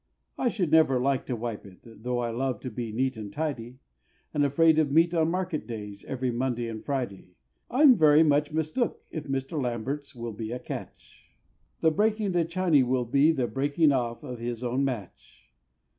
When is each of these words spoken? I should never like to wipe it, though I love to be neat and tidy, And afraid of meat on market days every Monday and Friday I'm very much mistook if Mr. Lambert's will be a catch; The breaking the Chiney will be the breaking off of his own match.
I 0.35 0.47
should 0.49 0.71
never 0.71 0.99
like 0.99 1.27
to 1.27 1.35
wipe 1.35 1.63
it, 1.63 1.81
though 2.01 2.21
I 2.23 2.31
love 2.31 2.59
to 2.61 2.71
be 2.71 2.91
neat 2.91 3.17
and 3.17 3.31
tidy, 3.31 3.77
And 4.33 4.43
afraid 4.43 4.79
of 4.79 4.91
meat 4.91 5.13
on 5.13 5.29
market 5.29 5.67
days 5.67 6.03
every 6.05 6.31
Monday 6.31 6.67
and 6.67 6.83
Friday 6.83 7.35
I'm 7.69 7.95
very 7.95 8.23
much 8.23 8.51
mistook 8.51 9.03
if 9.11 9.25
Mr. 9.25 9.61
Lambert's 9.61 10.15
will 10.15 10.33
be 10.33 10.51
a 10.53 10.57
catch; 10.57 11.27
The 11.81 11.91
breaking 11.91 12.31
the 12.31 12.45
Chiney 12.45 12.81
will 12.81 13.05
be 13.05 13.31
the 13.31 13.45
breaking 13.45 13.91
off 13.91 14.23
of 14.23 14.39
his 14.39 14.63
own 14.63 14.83
match. 14.83 15.51